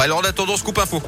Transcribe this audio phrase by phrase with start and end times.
[0.00, 1.02] Alors en attendant, scoop info.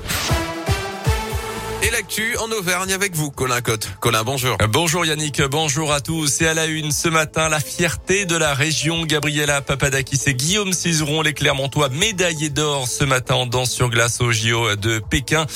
[1.91, 3.89] Et l'actu en Auvergne avec vous, Colin Cotte.
[4.01, 4.57] Colin, bonjour.
[4.69, 6.41] Bonjour Yannick, bonjour à tous.
[6.41, 9.05] Et à la une ce matin, la fierté de la région.
[9.05, 14.21] Gabriela Papadakis et Guillaume Cizeron, les Clermontois médaillés d'or ce matin en danse sur glace
[14.21, 15.47] au JO de Pékin.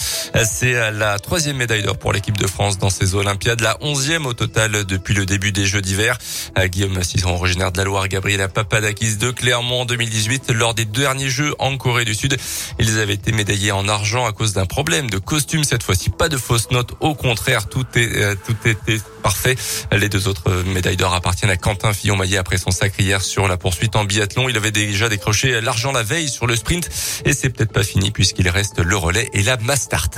[0.44, 4.32] C'est la troisième médaille d'or pour l'équipe de France dans ces Olympiades, la onzième au
[4.32, 6.18] total depuis le début des Jeux d'hiver.
[6.64, 10.50] Guillaume Cizeron, originaire de la Loire, Gabriela Papadakis de Clermont en 2018.
[10.52, 12.36] Lors des derniers Jeux en Corée du Sud,
[12.80, 16.30] ils avaient été médaillés en argent à cause d'un problème de costume cette fois-ci pas
[16.30, 16.92] de fausses notes.
[17.00, 19.56] Au contraire, tout est euh, tout était parfait.
[19.92, 23.58] Les deux autres médailles d'or appartiennent à Quentin Fillon-Maillet après son sacre hier sur la
[23.58, 24.48] poursuite en biathlon.
[24.48, 26.88] Il avait déjà décroché l'argent la veille sur le sprint
[27.26, 30.08] et c'est peut-être pas fini puisqu'il reste le relais et la Mastart.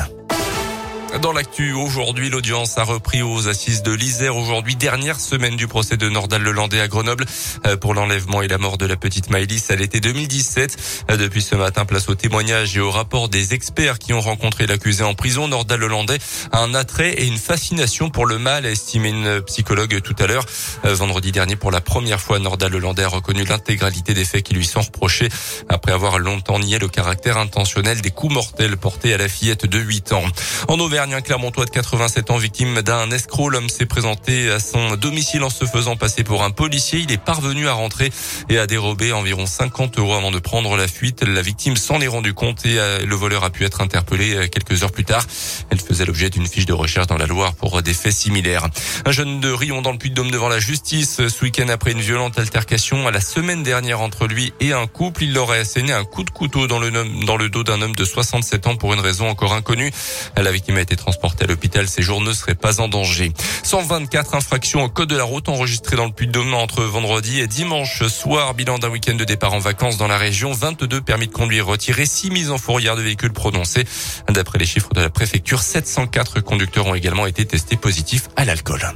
[1.23, 4.37] Dans l'actu, aujourd'hui, l'audience a repris aux assises de l'Isère.
[4.37, 7.25] Aujourd'hui, dernière semaine du procès de Nordal Lelandais à Grenoble
[7.67, 11.05] euh, pour l'enlèvement et la mort de la petite Maëlys à l'été 2017.
[11.11, 14.67] Euh, depuis ce matin, place au témoignage et au rapport des experts qui ont rencontré
[14.67, 15.49] l'accusé en prison.
[15.49, 16.19] Nordal Lelandais
[16.53, 20.27] a un attrait et une fascination pour le mal, a estimé une psychologue tout à
[20.27, 20.45] l'heure.
[20.85, 24.55] Euh, vendredi dernier, pour la première fois, Nordal Lelandais a reconnu l'intégralité des faits qui
[24.55, 25.31] lui sont reprochés
[25.71, 29.79] après avoir longtemps nié le caractère intentionnel des coups mortels portés à la fillette de
[29.79, 30.25] 8 ans.
[30.69, 33.51] En Auvergne, un Clermontois de 87 ans, victime d'un escroc.
[33.51, 37.01] L'homme s'est présenté à son domicile en se faisant passer pour un policier.
[37.01, 38.11] Il est parvenu à rentrer
[38.49, 41.23] et à dérober environ 50 euros avant de prendre la fuite.
[41.23, 44.49] La victime s'en est rendu compte et euh, le voleur a pu être interpellé euh,
[44.49, 45.25] quelques heures plus tard.
[45.71, 48.67] Elle faisait l'objet d'une fiche de recherche dans la Loire pour des faits similaires.
[49.05, 52.39] Un jeune de Rion dans le Puy-de-Dôme devant la justice ce week-end après une violente
[52.39, 55.25] altercation à la semaine dernière entre lui et un couple.
[55.25, 56.91] Il leur a asséné un coup de couteau dans le,
[57.25, 59.93] dans le dos d'un homme de 67 ans pour une raison encore inconnue.
[60.37, 61.89] La victime a été transporté à l'hôpital.
[61.89, 63.33] Ses jours ne seraient pas en danger.
[63.63, 68.07] 124 infractions au code de la route enregistrées dans le Puy-de-Dôme entre vendredi et dimanche
[68.09, 68.55] soir.
[68.55, 70.53] Bilan d'un week-end de départ en vacances dans la région.
[70.53, 73.85] 22 permis de conduire retirés, 6 mises en fourrière de véhicules prononcées.
[74.29, 78.93] D'après les chiffres de la préfecture, 704 conducteurs ont également été testés positifs à l'alcool.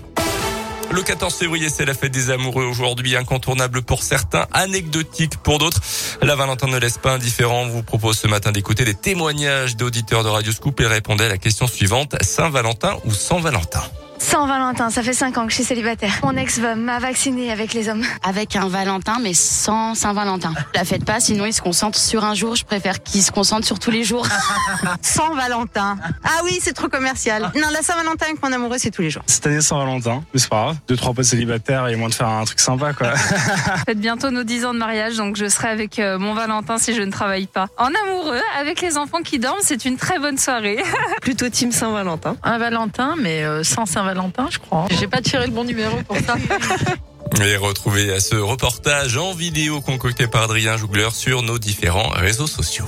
[0.93, 5.81] Le 14 février, c'est la fête des amoureux aujourd'hui, incontournable pour certains, anecdotique pour d'autres.
[6.21, 7.63] La Valentin ne laisse pas indifférent.
[7.63, 11.29] On vous propose ce matin d'écouter des témoignages d'auditeurs de Radio Scoop et répondez à
[11.29, 12.17] la question suivante.
[12.23, 13.83] Saint-Valentin ou sans Valentin?
[14.21, 16.13] Saint-Valentin, ça fait 5 ans que je suis célibataire.
[16.23, 18.05] Mon ex m'a vacciné avec les hommes.
[18.23, 20.53] Avec un Valentin, mais sans Saint-Valentin.
[20.75, 22.55] La fête pas, sinon il se concentre sur un jour.
[22.55, 24.27] Je préfère qu'il se concentre sur tous les jours.
[25.03, 25.97] sans Valentin.
[26.23, 27.51] Ah oui, c'est trop commercial.
[27.57, 29.23] Non, la Saint-Valentin avec mon amoureux, c'est tous les jours.
[29.27, 30.77] Cette année, Saint-Valentin, mais c'est pas grave.
[30.87, 33.15] Deux, trois potes célibataires et moins de faire un truc sympa, quoi.
[33.87, 36.95] Faites bientôt nos 10 ans de mariage, donc je serai avec euh, mon Valentin si
[36.95, 37.69] je ne travaille pas.
[37.79, 40.79] En amoureux, avec les enfants qui dorment, c'est une très bonne soirée.
[41.23, 42.37] Plutôt team Saint-Valentin.
[42.43, 44.10] Un Valentin, mais euh, sans Saint-Valentin.
[44.15, 44.87] Valentin, je crois.
[44.99, 46.37] J'ai pas tiré le bon numéro pour ça.
[47.45, 52.87] Et retrouvez ce reportage en vidéo concocté par Adrien Jougler sur nos différents réseaux sociaux.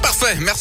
[0.00, 0.60] Parfait, merci.